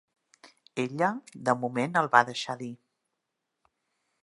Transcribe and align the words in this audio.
Ella 0.83 1.09
de 1.49 1.55
moment 1.65 2.01
el 2.03 2.09
va 2.17 2.23
deixar 2.31 2.57
dir 2.65 2.73